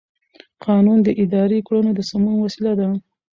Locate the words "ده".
2.79-2.89